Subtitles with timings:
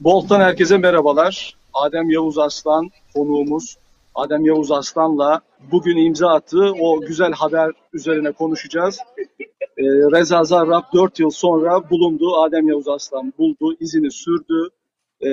[0.00, 1.54] Bolt'tan herkese merhabalar.
[1.74, 3.76] Adem Yavuz Aslan konuğumuz.
[4.14, 5.40] Adem Yavuz Aslan'la
[5.72, 8.98] bugün imza attığı o güzel haber üzerine konuşacağız.
[9.60, 12.42] Ee, Reza Zarrab 4 yıl sonra bulundu.
[12.42, 14.68] Adem Yavuz Aslan buldu, izini sürdü.
[15.20, 15.28] Ee,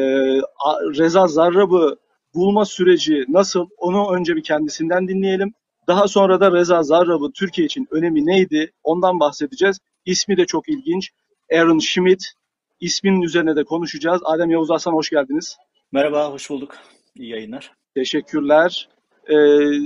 [0.99, 1.97] Reza Zarrab'ı
[2.36, 3.68] bulma süreci nasıl?
[3.77, 5.54] Onu önce bir kendisinden dinleyelim.
[5.88, 8.71] Daha sonra da Reza Zarrab'ın Türkiye için önemi neydi?
[8.84, 9.79] Ondan bahsedeceğiz.
[10.05, 11.11] İsmi de çok ilginç.
[11.54, 12.34] Aaron Schmidt.
[12.80, 14.21] İsminin üzerine de konuşacağız.
[14.25, 15.57] Adem Yavuz Aslan hoş geldiniz.
[15.91, 16.76] Merhaba, hoş bulduk.
[17.16, 17.72] İyi yayınlar.
[17.95, 18.90] Teşekkürler.
[19.30, 19.36] Ee,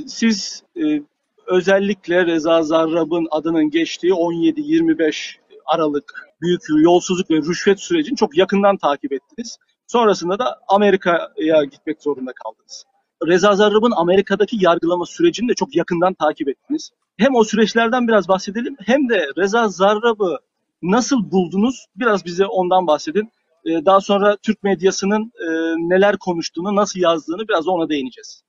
[0.07, 1.01] siz e,
[1.47, 9.13] özellikle Reza Zarrab'ın adının geçtiği 17-25 Aralık büyük yolsuzluk ve rüşvet sürecini çok yakından takip
[9.13, 9.57] ettiniz.
[9.87, 12.85] Sonrasında da Amerika'ya gitmek zorunda kaldınız.
[13.27, 16.91] Reza Zarrab'ın Amerika'daki yargılama sürecini de çok yakından takip ettiniz.
[17.17, 20.39] Hem o süreçlerden biraz bahsedelim hem de Reza Zarrab'ı
[20.81, 21.85] nasıl buldunuz?
[21.95, 23.31] Biraz bize ondan bahsedin.
[23.65, 25.47] Ee, Daha sonra Türk medyasının e,
[25.89, 28.43] neler konuştuğunu, nasıl yazdığını biraz ona değineceğiz.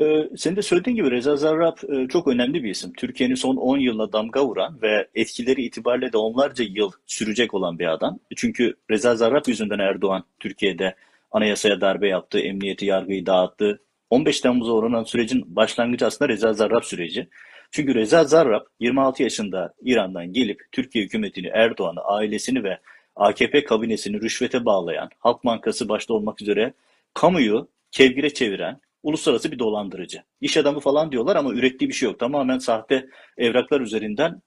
[0.00, 2.92] Ee, senin de söylediğin gibi Reza Zarrab e, çok önemli bir isim.
[2.92, 7.86] Türkiye'nin son 10 yılına damga vuran ve etkileri itibariyle de onlarca yıl sürecek olan bir
[7.86, 8.18] adam.
[8.36, 10.94] Çünkü Reza Zarrab yüzünden Erdoğan Türkiye'de
[11.32, 13.80] anayasaya darbe yaptı, emniyeti, yargıyı dağıttı.
[14.10, 17.28] 15 Temmuz'a uğranan sürecin başlangıcı aslında Reza Zarrab süreci.
[17.74, 22.78] Çünkü Reza Zarrab 26 yaşında İran'dan gelip Türkiye hükümetini, Erdoğan'ı, ailesini ve
[23.16, 26.74] AKP kabinesini rüşvete bağlayan, Halk Bankası başta olmak üzere
[27.14, 30.22] kamuyu kevgire çeviren uluslararası bir dolandırıcı.
[30.40, 32.18] İş adamı falan diyorlar ama ürettiği bir şey yok.
[32.18, 33.06] Tamamen sahte
[33.38, 34.42] evraklar üzerinden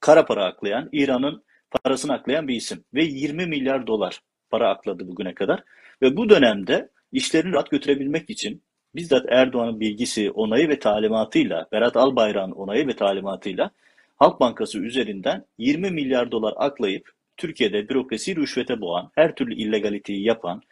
[0.00, 2.84] kara para aklayan, İran'ın parasını aklayan bir isim.
[2.94, 5.64] Ve 20 milyar dolar para akladı bugüne kadar.
[6.02, 8.62] Ve bu dönemde işlerini rahat götürebilmek için
[8.94, 13.70] bizzat Erdoğan'ın bilgisi, onayı ve talimatıyla, Berat Albayrak'ın onayı ve talimatıyla
[14.16, 20.62] Halk Bankası üzerinden 20 milyar dolar aklayıp Türkiye'de bürokrasi rüşvete boğan, her türlü illegaliteyi yapan,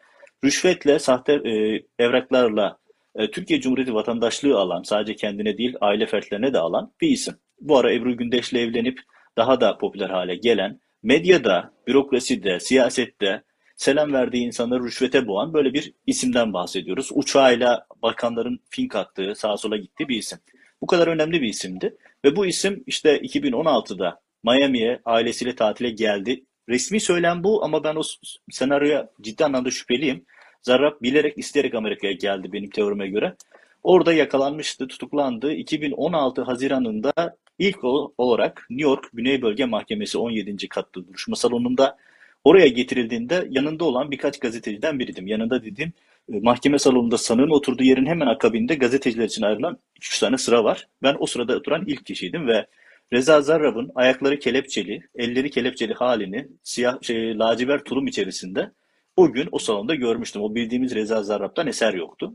[0.44, 2.78] rüşvetle, sahte e, evraklarla
[3.14, 7.34] e, Türkiye Cumhuriyeti vatandaşlığı alan, sadece kendine değil aile fertlerine de alan bir isim.
[7.60, 9.00] Bu ara Ebru Gündeş'le evlenip
[9.36, 13.42] daha da popüler hale gelen, medyada, bürokraside, siyasette
[13.76, 17.10] selam verdiği insanları rüşvete boğan böyle bir isimden bahsediyoruz.
[17.14, 20.38] Uçağıyla bakanların fink attığı, sağa sola gittiği bir isim.
[20.80, 21.96] Bu kadar önemli bir isimdi.
[22.24, 26.44] Ve bu isim işte 2016'da Miami'ye ailesiyle tatile geldi.
[26.68, 28.02] Resmi söylem bu ama ben o
[28.50, 30.24] senaryoya ciddi anlamda şüpheliyim.
[30.62, 33.36] Zarrab bilerek isteyerek Amerika'ya geldi benim teorime göre.
[33.82, 35.52] Orada yakalanmıştı, tutuklandı.
[35.52, 37.12] 2016 Haziran'ında
[37.58, 37.84] ilk
[38.18, 40.68] olarak New York Güney Bölge Mahkemesi 17.
[40.68, 41.96] katlı duruşma salonunda
[42.44, 45.26] oraya getirildiğinde yanında olan birkaç gazeteciden biriydim.
[45.26, 45.92] Yanında dediğim
[46.32, 50.88] e, mahkeme salonunda sanığın oturduğu yerin hemen akabinde gazeteciler için ayrılan 2-3 tane sıra var.
[51.02, 52.66] Ben o sırada oturan ilk kişiydim ve
[53.12, 58.70] Reza Zarrab'ın ayakları kelepçeli, elleri kelepçeli halini siyah şey, lacivert tulum içerisinde
[59.16, 60.42] o gün o salonda görmüştüm.
[60.42, 62.34] O bildiğimiz Reza Zarrab'dan eser yoktu.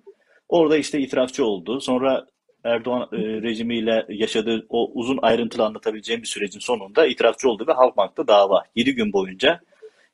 [0.50, 1.82] Orada işte itirafçı oldu.
[1.82, 2.28] Sonra
[2.64, 8.28] Erdoğan e, rejimiyle yaşadığı o uzun ayrıntılı anlatabileceğim bir sürecin sonunda itirafçı oldu ve Halkbank'ta
[8.28, 8.64] dava.
[8.76, 9.62] 7 gün boyunca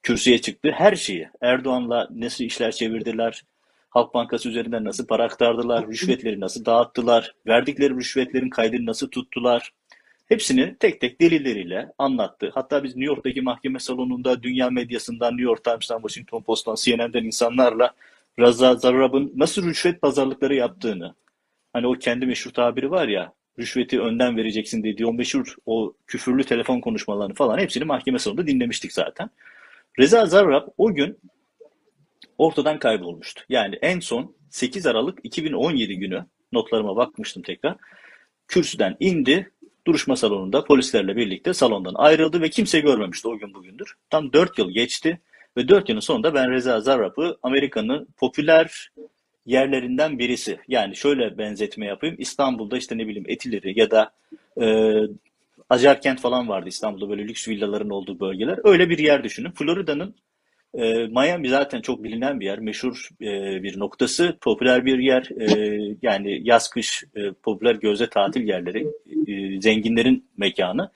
[0.03, 0.71] kürsüye çıktı.
[0.71, 3.43] Her şeyi Erdoğan'la nasıl işler çevirdiler,
[3.89, 9.73] Halk Bankası üzerinden nasıl para aktardılar, rüşvetleri nasıl dağıttılar, verdikleri rüşvetlerin kaydını nasıl tuttular.
[10.25, 12.51] Hepsini tek tek delilleriyle anlattı.
[12.53, 17.91] Hatta biz New York'taki mahkeme salonunda dünya medyasından, New York Times'tan, Washington Post'tan, CNN'den insanlarla
[18.39, 21.15] Reza Zarrab'ın nasıl rüşvet pazarlıkları yaptığını,
[21.73, 26.43] hani o kendi meşhur tabiri var ya, rüşveti önden vereceksin dediği o meşhur o küfürlü
[26.43, 29.29] telefon konuşmalarını falan hepsini mahkeme salonunda dinlemiştik zaten.
[29.99, 31.19] Reza Zarrab o gün
[32.37, 33.41] ortadan kaybolmuştu.
[33.49, 37.75] Yani en son 8 Aralık 2017 günü notlarıma bakmıştım tekrar.
[38.47, 39.51] Kürsüden indi,
[39.87, 43.93] duruşma salonunda polislerle birlikte salondan ayrıldı ve kimse görmemişti o gün bugündür.
[44.09, 45.21] Tam 4 yıl geçti
[45.57, 48.91] ve 4 yılın sonunda ben Reza Zarrab'ı Amerika'nın popüler
[49.45, 50.59] yerlerinden birisi.
[50.67, 52.15] Yani şöyle benzetme yapayım.
[52.19, 54.11] İstanbul'da işte ne bileyim Etileri ya da
[54.61, 54.95] e,
[55.69, 58.59] Acarkent falan vardı İstanbul'da böyle lüks villaların olduğu bölgeler.
[58.63, 59.51] Öyle bir yer düşünün.
[59.51, 60.15] Florida'nın
[60.77, 65.29] e, Miami zaten çok bilinen bir yer, meşhur e, bir noktası, popüler bir yer.
[65.39, 68.87] E, yani yaz kış e, popüler gözde tatil yerleri,
[69.27, 70.91] e, zenginlerin mekanı.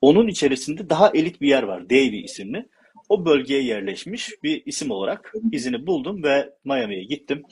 [0.00, 2.68] Onun içerisinde daha elit bir yer var, Davie isimli.
[3.08, 7.42] O bölgeye yerleşmiş bir isim olarak izini buldum ve Miami'ye gittim.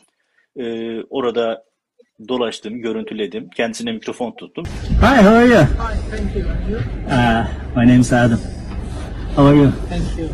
[0.56, 1.64] E, orada
[2.28, 4.64] dolaştım, görüntüledim, kendisine mikrofon tuttum.
[5.00, 5.56] Hi, how are you?
[5.56, 6.47] Hi, thank you.
[6.47, 6.76] And you?
[7.08, 8.38] Uh, my name's Adam.
[9.35, 9.70] How are you?
[9.88, 10.29] Thank you.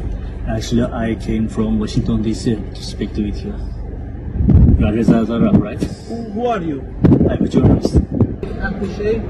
[0.48, 2.56] Actually, I came from Washington D.C.
[2.56, 3.54] to speak to with you.
[4.78, 5.82] You are Reza Zarrab, right?
[6.08, 6.82] Who, who are you?
[7.30, 7.94] I'm a journalist.
[8.60, 9.22] Appreciate.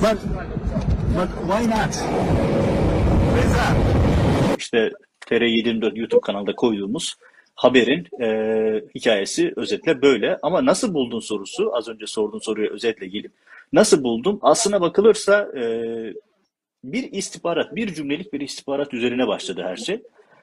[0.00, 0.18] But,
[1.14, 1.94] but why not?
[4.58, 4.90] İşte
[5.26, 7.14] TR724 YouTube kanalında koyduğumuz
[7.62, 8.28] haberin e,
[8.94, 10.38] hikayesi özetle böyle.
[10.42, 13.32] Ama nasıl buldun sorusu, az önce sorduğun soruya özetle gelip
[13.72, 14.38] nasıl buldum?
[14.42, 15.64] Aslına bakılırsa e,
[16.84, 20.02] bir istihbarat, bir cümlelik bir istihbarat üzerine başladı her şey.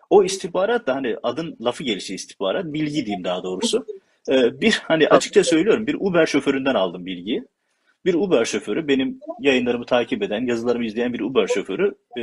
[0.10, 3.86] O istihbarat da hani adın lafı gelişi istihbarat, bilgi diyeyim daha doğrusu.
[4.30, 7.44] Ee, bir hani açıkça söylüyorum bir Uber şoföründen aldım bilgiyi.
[8.06, 12.22] Bir Uber şoförü benim yayınlarımı takip eden, yazılarımı izleyen bir Uber şoförü e,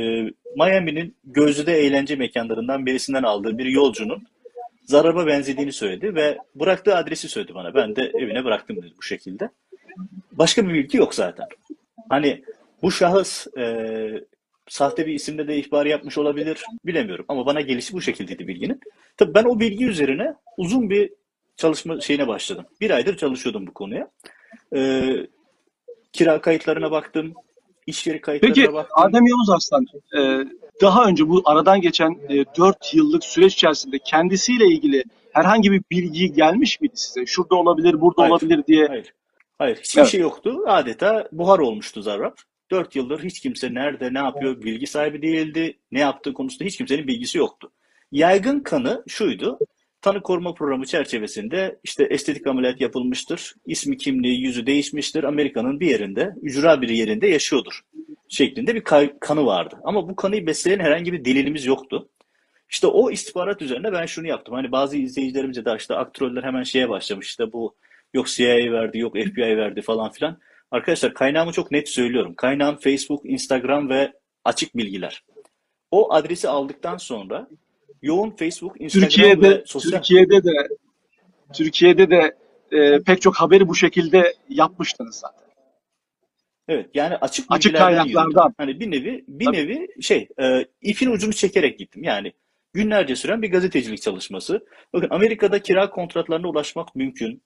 [0.55, 4.27] Miami'nin gözde eğlence mekanlarından birisinden aldığı bir yolcunun
[4.87, 7.73] zaraba benzediğini söyledi ve bıraktığı adresi söyledi bana.
[7.73, 9.49] Ben de evine bıraktım dedi bu şekilde.
[10.31, 11.47] Başka bir bilgi yok zaten.
[12.09, 12.43] Hani
[12.81, 14.23] bu şahıs e,
[14.67, 18.79] sahte bir isimle de ihbar yapmış olabilir bilemiyorum ama bana gelişi bu şekildeydi bilginin.
[19.17, 21.13] Tabii ben o bilgi üzerine uzun bir
[21.57, 22.65] çalışma şeyine başladım.
[22.81, 24.11] Bir aydır çalışıyordum bu konuya.
[24.75, 25.27] Ee,
[26.13, 27.33] kira kayıtlarına baktım,
[27.87, 28.93] iş yeri kayıtlarına Peki baktım.
[28.95, 29.85] Adem Yavuz Aslan
[30.17, 30.19] e,
[30.81, 36.33] daha önce bu aradan geçen e, 4 yıllık süreç içerisinde kendisiyle ilgili herhangi bir bilgi
[36.33, 37.25] gelmiş miydi size?
[37.25, 38.31] Şurada olabilir, burada Hayır.
[38.31, 38.87] olabilir diye.
[38.87, 39.13] Hayır.
[39.57, 39.77] Hayır.
[39.77, 40.11] Hiçbir Evet.
[40.11, 40.63] şey yoktu.
[40.67, 42.35] Adeta buhar olmuştu Zarrab.
[42.71, 45.79] Dört yıldır hiç kimse nerede, ne yapıyor bilgi sahibi değildi.
[45.91, 47.71] Ne yaptığı konusunda hiç kimsenin bilgisi yoktu.
[48.11, 49.59] Yaygın kanı şuydu.
[50.07, 53.53] Tanı koruma programı çerçevesinde işte estetik ameliyat yapılmıştır.
[53.65, 55.23] ismi, kimliği, yüzü değişmiştir.
[55.23, 57.81] Amerika'nın bir yerinde, ücra bir yerinde yaşıyordur.
[58.29, 58.83] Şeklinde bir
[59.19, 59.79] kanı vardı.
[59.83, 62.09] Ama bu kanıyı besleyen herhangi bir delilimiz yoktu.
[62.69, 64.55] İşte o istihbarat üzerine ben şunu yaptım.
[64.55, 67.27] Hani bazı izleyicilerimize de işte aktroller hemen şeye başlamış.
[67.27, 67.75] İşte bu
[68.13, 70.39] yok CIA verdi, yok FBI verdi falan filan.
[70.71, 72.33] Arkadaşlar kaynağımı çok net söylüyorum.
[72.35, 74.13] Kaynağım Facebook, Instagram ve
[74.45, 75.23] açık bilgiler.
[75.91, 77.47] O adresi aldıktan sonra
[78.01, 79.91] yoğun Facebook, Instagram Türkiye'de ve sosyal...
[79.91, 80.51] Türkiye'de de
[81.53, 82.35] Türkiye'de de
[82.71, 85.47] e, pek çok haberi bu şekilde yapmıştınız zaten.
[86.67, 88.25] Evet yani açık Açık kaynaklardan.
[88.29, 88.53] yürüdüm.
[88.57, 89.57] Hani bir nevi bir Tabii.
[89.57, 92.03] nevi şey e, ipin ucunu çekerek gittim.
[92.03, 92.33] Yani
[92.73, 94.65] günlerce süren bir gazetecilik çalışması.
[94.93, 97.43] Bakın Amerika'da kira kontratlarına ulaşmak mümkün.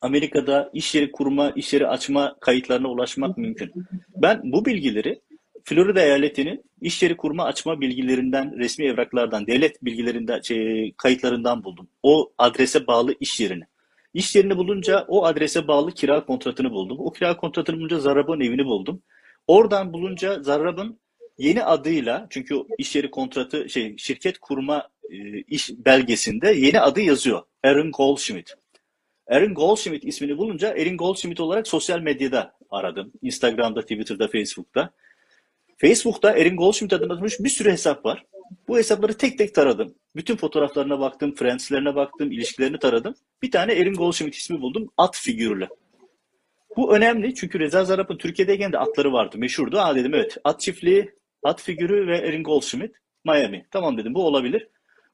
[0.00, 3.72] Amerika'da iş yeri kurma, iş yeri açma kayıtlarına ulaşmak mümkün.
[4.16, 5.20] Ben bu bilgileri
[5.64, 11.88] Florida eyaletinin iş yeri kurma açma bilgilerinden, resmi evraklardan, devlet bilgilerinden, şey, kayıtlarından buldum.
[12.02, 13.64] O adrese bağlı iş yerini.
[14.14, 16.96] İş yerini bulunca o adrese bağlı kira kontratını buldum.
[17.00, 19.02] O kira kontratını bulunca Zarrab'ın evini buldum.
[19.46, 20.98] Oradan bulunca Zarrab'ın
[21.38, 27.42] yeni adıyla çünkü iş yeri kontratı şey şirket kurma e, iş belgesinde yeni adı yazıyor.
[27.64, 28.54] Aaron Goldschmidt.
[29.26, 33.12] Aaron Goldschmidt ismini bulunca Aaron Goldschmidt olarak sosyal medyada aradım.
[33.22, 34.90] Instagram'da, Twitter'da, Facebook'ta.
[35.82, 38.24] Facebook'ta Aaron Goldschmidt adına atılmış bir sürü hesap var.
[38.68, 39.94] Bu hesapları tek tek taradım.
[40.16, 43.14] Bütün fotoğraflarına baktım, friendslerine baktım, ilişkilerini taradım.
[43.42, 44.88] Bir tane Aaron Goldschmidt ismi buldum.
[44.96, 45.68] At figürlü.
[46.76, 49.38] Bu önemli çünkü Reza Zarrab'ın Türkiye'deyken de atları vardı.
[49.38, 49.78] Meşhurdu.
[49.78, 50.36] Aa dedim evet.
[50.44, 51.10] At çiftliği,
[51.42, 52.96] at figürü ve Aaron Goldschmidt.
[53.24, 53.66] Miami.
[53.70, 54.68] Tamam dedim bu olabilir.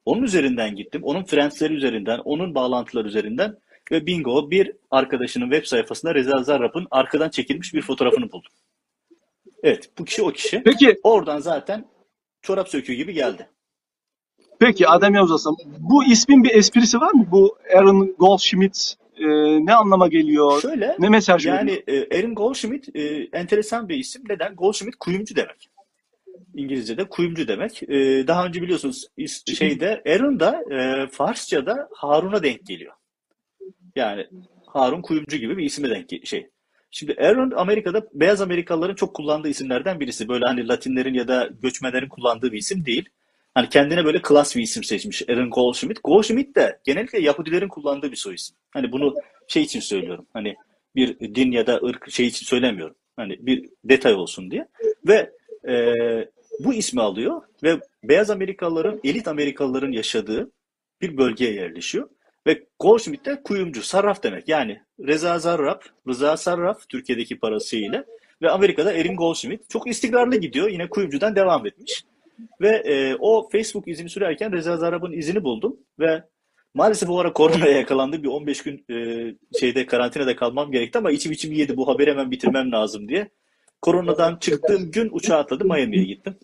[0.04, 1.02] Onun üzerinden gittim.
[1.04, 3.56] Onun friendsleri üzerinden, onun bağlantıları üzerinden
[3.92, 8.52] ve bingo bir arkadaşının web sayfasında Reza Zarrab'ın arkadan çekilmiş bir fotoğrafını buldum.
[9.62, 10.62] Evet bu kişi o kişi.
[10.64, 11.84] Peki Oradan zaten
[12.42, 13.48] çorap söküğü gibi geldi.
[14.58, 17.26] peki Adem Yavuz Aslan bu ismin bir esprisi var mı?
[17.30, 19.26] Bu Aaron Goldschmidt e,
[19.66, 20.60] ne anlama geliyor?
[20.60, 21.58] Şöyle Ne mesaj veriyor?
[21.58, 24.22] yani e, Aaron Goldschmidt e, enteresan bir isim.
[24.28, 24.54] Neden?
[24.54, 25.68] Goldschmidt kuyumcu demek.
[26.54, 27.82] İngilizce'de kuyumcu demek.
[27.82, 29.06] E, daha önce biliyorsunuz
[29.46, 32.92] şeyde Aaron da e, Farsça'da Harun'a denk geliyor.
[33.96, 34.26] Yani
[34.66, 36.48] Harun kuyumcu gibi bir isime denk şey.
[36.90, 40.28] Şimdi Aaron Amerika'da beyaz Amerikalıların çok kullandığı isimlerden birisi.
[40.28, 43.08] Böyle hani Latinlerin ya da göçmenlerin kullandığı bir isim değil.
[43.54, 46.00] Hani kendine böyle klas bir isim seçmiş Aaron Goldschmidt.
[46.04, 48.56] Goldschmidt de genellikle Yahudilerin kullandığı bir soy isim.
[48.70, 49.14] Hani bunu
[49.48, 50.26] şey için söylüyorum.
[50.32, 50.56] Hani
[50.96, 52.96] bir din ya da ırk şey için söylemiyorum.
[53.16, 54.68] Hani bir detay olsun diye.
[55.08, 55.30] Ve
[55.68, 55.94] e,
[56.60, 60.50] bu ismi alıyor ve beyaz Amerikalıların, elit Amerikalıların yaşadığı
[61.00, 62.08] bir bölgeye yerleşiyor.
[62.46, 64.48] Ve Goldschmidt de kuyumcu, sarraf demek.
[64.48, 68.04] Yani Reza Zarrab, Rıza Sarraf Türkiye'deki parasıyla
[68.42, 70.68] ve Amerika'da Erin Goldschmidt çok istikrarlı gidiyor.
[70.68, 72.04] Yine kuyumcudan devam etmiş.
[72.60, 76.22] Ve e, o Facebook izini sürerken Reza Zarrab'ın izini buldum ve
[76.74, 78.22] maalesef o ara koronaya yakalandı.
[78.22, 78.96] Bir 15 gün e,
[79.60, 83.30] şeyde karantinada kalmam gerekti ama içim içim yedi bu haberi hemen bitirmem lazım diye.
[83.82, 86.36] Koronadan çıktığım gün uçağa atladım Miami'ye gittim.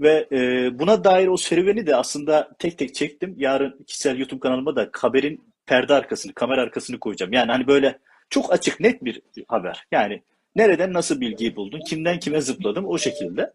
[0.00, 3.34] Ve e, buna dair o serüveni de aslında tek tek çektim.
[3.38, 7.32] Yarın kişisel YouTube kanalıma da haberin perde arkasını, kamera arkasını koyacağım.
[7.32, 7.98] Yani hani böyle
[8.30, 9.86] çok açık, net bir haber.
[9.92, 10.22] Yani
[10.56, 13.52] nereden nasıl bilgiyi buldun, kimden kime zıpladım o şekilde.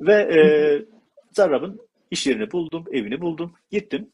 [0.00, 0.38] Ve e,
[1.32, 4.08] Zarrab'ın iş yerini buldum, evini buldum, gittim.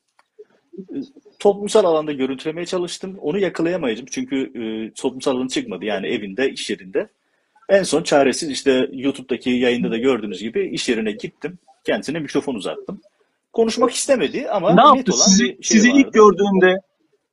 [1.38, 3.18] Toplumsal alanda görüntülemeye çalıştım.
[3.20, 5.84] Onu yakalayamayacağım çünkü e, toplumsal alanı çıkmadı.
[5.84, 7.08] Yani evinde, iş yerinde.
[7.70, 11.58] En son çaresiz işte YouTube'daki yayında da gördüğünüz gibi iş yerine gittim.
[11.84, 13.00] Kendisine mikrofon uzattım.
[13.52, 15.12] konuşmak istemedi ama Ne yaptı?
[15.12, 16.00] olan Sizi, bir şey sizi vardı.
[16.00, 16.76] ilk gördüğünde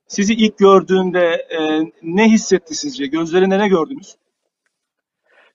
[0.07, 1.25] sizi ilk gördüğünde
[1.59, 3.05] e, ne hissetti sizce?
[3.07, 4.15] Gözlerinde ne gördünüz?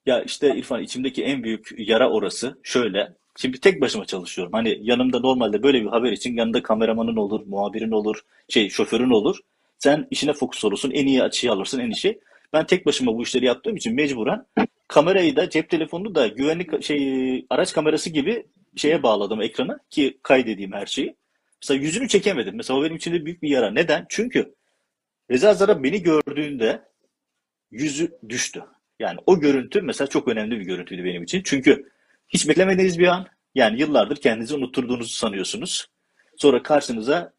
[0.06, 2.58] Ya işte İrfan içimdeki en büyük yara orası.
[2.62, 3.12] Şöyle.
[3.36, 4.52] Şimdi tek başıma çalışıyorum.
[4.52, 9.38] Hani yanımda normalde böyle bir haber için yanında kameramanın olur, muhabirin olur, şey şoförün olur.
[9.78, 12.20] Sen işine fokus olursun, en iyi açıyı alırsın, en iyi şey.
[12.52, 14.46] Ben tek başıma bu işleri yaptığım için mecburen
[14.88, 20.72] kamerayı da cep telefonunu da güvenlik şey araç kamerası gibi şeye bağladım ekrana ki kaydedeyim
[20.72, 21.16] her şeyi.
[21.62, 22.56] Mesela yüzünü çekemedim.
[22.56, 23.70] Mesela o benim için de büyük bir yara.
[23.70, 24.06] Neden?
[24.08, 24.54] Çünkü
[25.30, 26.82] Reza Zarrab beni gördüğünde
[27.70, 28.62] yüzü düştü.
[29.00, 31.42] Yani o görüntü mesela çok önemli bir görüntüydü benim için.
[31.44, 31.90] Çünkü
[32.28, 33.26] hiç beklemediğiniz bir an.
[33.54, 35.86] Yani yıllardır kendinizi unutturduğunuzu sanıyorsunuz.
[36.36, 37.32] Sonra karşınıza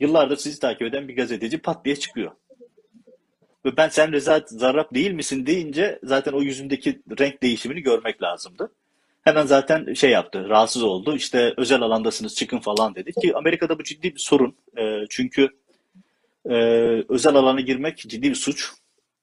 [0.00, 2.32] yıllardır sizi takip eden bir gazeteci pat diye çıkıyor.
[3.68, 8.72] Ve ben sen Reza Zarrab değil misin deyince zaten o yüzündeki renk değişimini görmek lazımdı.
[9.22, 11.16] Hemen zaten şey yaptı, rahatsız oldu.
[11.16, 14.56] İşte özel alandasınız çıkın falan dedi ki Amerika'da bu ciddi bir sorun.
[14.78, 15.48] Ee, çünkü
[16.50, 16.54] e,
[17.08, 18.70] özel alana girmek ciddi bir suç.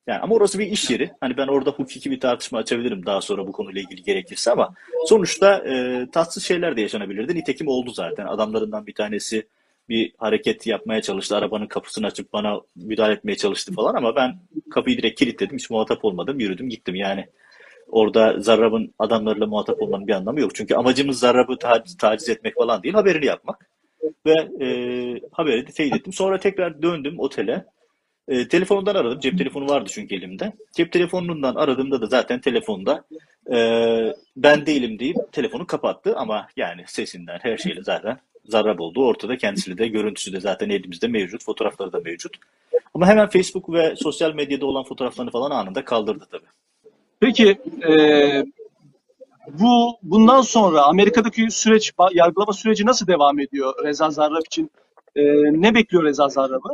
[0.07, 1.11] Yani ama orası bir iş yeri.
[1.21, 4.73] Hani ben orada hukuki bir tartışma açabilirim daha sonra bu konuyla ilgili gerekirse ama
[5.05, 7.35] sonuçta e, tatsız şeyler de yaşanabilirdi.
[7.35, 8.25] Nitekim oldu zaten.
[8.25, 9.47] Adamlarından bir tanesi
[9.89, 11.35] bir hareket yapmaya çalıştı.
[11.35, 14.39] Arabanın kapısını açıp bana müdahale etmeye çalıştı falan ama ben
[14.71, 15.57] kapıyı direkt kilitledim.
[15.57, 16.39] Hiç muhatap olmadım.
[16.39, 17.27] Yürüdüm gittim yani.
[17.87, 20.55] Orada Zarrab'ın adamlarıyla muhatap olmanın bir anlamı yok.
[20.55, 23.69] Çünkü amacımız Zarrab'ı taciz, taciz etmek falan değil, haberini yapmak.
[24.25, 24.67] Ve e,
[25.31, 26.13] haberi de teyit ettim.
[26.13, 27.65] Sonra tekrar döndüm otele.
[28.27, 29.19] E, telefonundan aradım.
[29.19, 30.53] Cep telefonu vardı çünkü elimde.
[30.71, 33.03] Cep telefonundan aradığımda da zaten telefonda
[33.53, 33.57] e,
[34.37, 36.15] ben değilim deyip telefonu kapattı.
[36.15, 39.37] Ama yani sesinden her şeyle zaten Zarrab olduğu ortada.
[39.37, 41.43] Kendisi de görüntüsü de zaten elimizde mevcut.
[41.43, 42.37] Fotoğrafları da mevcut.
[42.93, 46.45] Ama hemen Facebook ve sosyal medyada olan fotoğraflarını falan anında kaldırdı tabii.
[47.19, 47.57] Peki
[47.89, 48.45] e,
[49.59, 54.71] bu bundan sonra Amerika'daki süreç, yargılama süreci nasıl devam ediyor Reza Zarrab için?
[55.15, 55.23] E,
[55.61, 56.69] ne bekliyor Reza Zarrab'ı?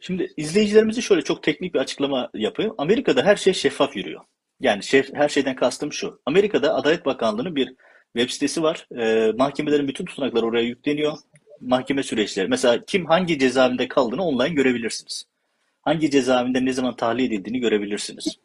[0.00, 2.74] Şimdi izleyicilerimize şöyle çok teknik bir açıklama yapayım.
[2.78, 4.20] Amerika'da her şey şeffaf yürüyor.
[4.60, 6.20] Yani şef, her şeyden kastım şu.
[6.26, 7.74] Amerika'da Adalet Bakanlığı'nın bir
[8.18, 8.86] web sitesi var.
[8.98, 11.18] Ee, mahkemelerin bütün tutanakları oraya yükleniyor.
[11.60, 12.48] Mahkeme süreçleri.
[12.48, 15.24] Mesela kim hangi cezaevinde kaldığını online görebilirsiniz.
[15.82, 18.38] Hangi cezaevinde ne zaman tahliye edildiğini görebilirsiniz.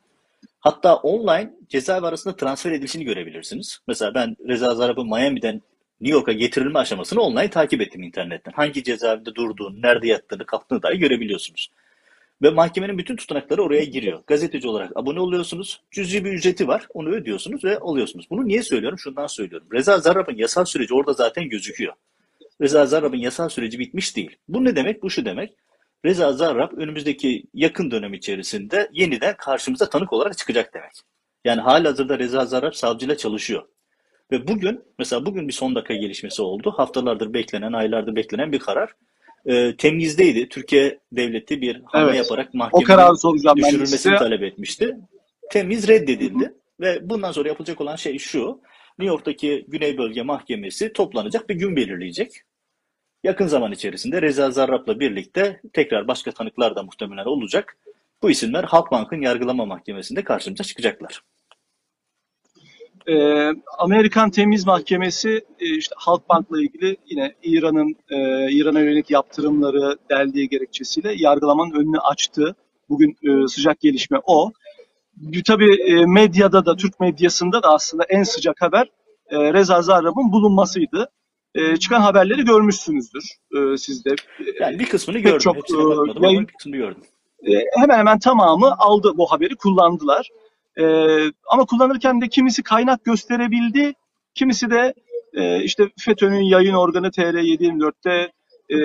[0.59, 3.79] Hatta online cezaevi arasında transfer edilişini görebilirsiniz.
[3.87, 5.61] Mesela ben Reza Zarrab'ın Miami'den
[6.01, 8.51] New York'a getirilme aşamasını online takip ettim internetten.
[8.51, 11.69] Hangi cezaevinde durduğunu, nerede yattığını, kalktığını dahi görebiliyorsunuz.
[12.43, 14.23] Ve mahkemenin bütün tutanakları oraya giriyor.
[14.27, 15.81] Gazeteci olarak abone oluyorsunuz.
[15.91, 16.87] Cüzi bir ücreti var.
[16.93, 18.29] Onu ödüyorsunuz ve alıyorsunuz.
[18.29, 18.99] Bunu niye söylüyorum?
[18.99, 19.67] Şundan söylüyorum.
[19.73, 21.93] Reza Zarrab'ın yasal süreci orada zaten gözüküyor.
[22.61, 24.37] Reza Zarrab'ın yasal süreci bitmiş değil.
[24.47, 25.03] Bu ne demek?
[25.03, 25.53] Bu şu demek.
[26.05, 30.91] Reza Zarrab önümüzdeki yakın dönem içerisinde yeniden karşımıza tanık olarak çıkacak demek.
[31.45, 33.63] Yani halihazırda Reza Zarrab savcıyla çalışıyor.
[34.31, 36.73] Ve bugün mesela bugün bir son dakika gelişmesi oldu.
[36.77, 38.89] Haftalardır beklenen, aylardır beklenen bir karar.
[39.45, 40.49] Ee, temyizdeydi.
[40.49, 42.17] Türkiye devleti bir hamle Evet.
[42.17, 44.97] yaparak de düşürülmesini talep etmişti.
[45.51, 48.61] Temiz reddedildi ve bundan sonra yapılacak olan şey şu.
[48.99, 52.41] New York'taki Güney Bölge Mahkemesi toplanacak bir gün belirleyecek.
[53.23, 57.77] Yakın zaman içerisinde Reza Zarrab'la birlikte tekrar başka tanıklar da muhtemelen olacak.
[58.21, 61.21] Bu isimler Halkbank'ın yargılama mahkemesinde karşımıza çıkacaklar.
[63.07, 70.49] Ee, Amerikan Temiz Mahkemesi e, işte Halkbank'la ilgili yine İran'ın e, İran'a yönelik yaptırımları deldiği
[70.49, 72.55] gerekçesiyle yargılamanın önünü açtı.
[72.89, 74.51] Bugün e, sıcak gelişme o.
[75.47, 78.87] Tabii e, medyada da Türk medyasında da aslında en sıcak haber
[79.29, 81.09] e, Reza Zarrab'ın bulunmasıydı.
[81.55, 83.23] E, çıkan haberleri görmüşsünüzdür
[83.55, 84.15] e, siz de.
[84.59, 85.39] Yani bir kısmını gördüm.
[85.39, 87.03] çok, Hepsine e, bakmadım ama bir kısmını gördüm.
[87.43, 90.29] E, hemen hemen tamamı aldı bu haberi kullandılar.
[90.79, 90.85] E,
[91.49, 93.93] ama kullanırken de kimisi kaynak gösterebildi,
[94.33, 94.93] kimisi de
[95.33, 98.31] e, işte FETÖ'nün yayın organı TR724'te
[98.75, 98.77] e,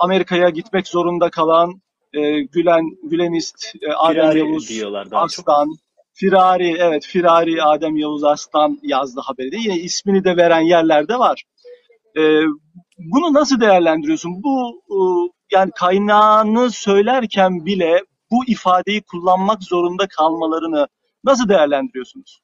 [0.00, 1.80] Amerika'ya gitmek zorunda kalan
[2.12, 4.70] e, Gülen Gülenist e, Adem Yavuz
[5.10, 5.46] daha çok.
[6.12, 11.18] Firari evet Firari Adem Yavuz Arslan yazdı haberi de yine ismini de veren yerler de
[11.18, 11.44] var.
[12.16, 12.20] E,
[12.98, 14.42] bunu nasıl değerlendiriyorsun?
[14.42, 14.98] Bu e,
[15.52, 20.88] yani kaynağını söylerken bile bu ifadeyi kullanmak zorunda kalmalarını
[21.24, 22.42] nasıl değerlendiriyorsunuz?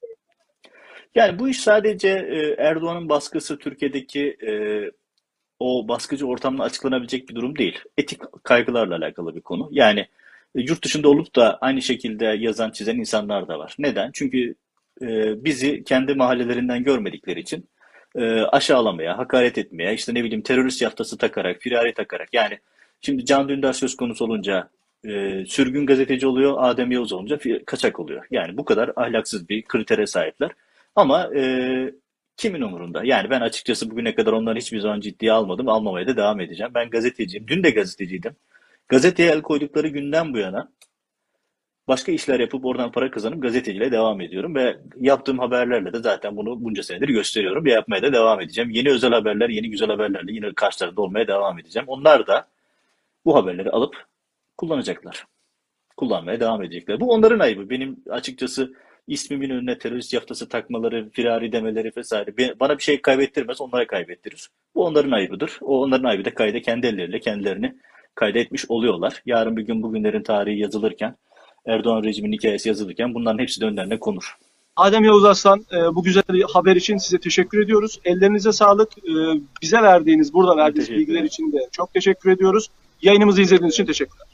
[1.14, 4.52] Yani bu iş sadece e, Erdoğan'ın baskısı Türkiye'deki e,
[5.58, 7.80] o baskıcı ortamla açıklanabilecek bir durum değil.
[7.98, 9.68] Etik kaygılarla alakalı bir konu.
[9.72, 10.00] Yani
[10.54, 13.76] e, yurt dışında olup da aynı şekilde yazan çizen insanlar da var.
[13.78, 14.10] Neden?
[14.14, 14.54] Çünkü
[15.44, 17.68] bizi kendi mahallelerinden görmedikleri için
[18.52, 22.58] aşağılamaya, hakaret etmeye, işte ne bileyim terörist yaftası takarak, firari takarak yani
[23.00, 24.70] şimdi Can Dündar söz konusu olunca
[25.08, 28.26] e, sürgün gazeteci oluyor, Adem Yavuz olunca kaçak oluyor.
[28.30, 30.50] Yani bu kadar ahlaksız bir kritere sahipler.
[30.96, 31.94] Ama e,
[32.36, 33.04] kimin umurunda?
[33.04, 35.68] Yani ben açıkçası bugüne kadar onları hiçbir zaman ciddiye almadım.
[35.68, 36.72] Almamaya da devam edeceğim.
[36.74, 37.48] Ben gazeteciyim.
[37.48, 38.36] Dün de gazeteciydim.
[38.88, 40.68] Gazeteye el koydukları günden bu yana
[41.88, 46.64] başka işler yapıp oradan para kazanıp gazeteciliğe devam ediyorum ve yaptığım haberlerle de zaten bunu
[46.64, 48.70] bunca senedir gösteriyorum ve yapmaya da devam edeceğim.
[48.70, 51.88] Yeni özel haberler, yeni güzel haberlerle yine karşılarında olmaya devam edeceğim.
[51.88, 52.48] Onlar da
[53.24, 54.06] bu haberleri alıp
[54.56, 55.26] kullanacaklar.
[55.96, 57.00] Kullanmaya devam edecekler.
[57.00, 57.70] Bu onların ayıbı.
[57.70, 58.72] Benim açıkçası
[59.06, 64.48] ismimin önüne terörist yaftası takmaları, firari demeleri vesaire bana bir şey kaybettirmez, onlara kaybettirir.
[64.74, 65.58] Bu onların ayıbıdır.
[65.60, 67.76] O onların ayıbı da kayda kendi elleriyle kendilerini
[68.14, 69.22] kaydetmiş oluyorlar.
[69.26, 71.16] Yarın bir gün bugünlerin tarihi yazılırken,
[71.66, 74.36] Erdoğan rejiminin hikayesi yazılırken bunların hepsi de önlerine konur.
[74.76, 76.22] Adem Yavuz Aslan e, bu güzel
[76.52, 78.00] haber için size teşekkür ediyoruz.
[78.04, 78.98] Ellerinize sağlık.
[78.98, 79.12] E,
[79.62, 82.68] bize verdiğiniz, burada verdiğiniz bilgiler için de çok teşekkür ediyoruz.
[83.02, 84.25] Yayınımızı izlediğiniz için teşekkürler.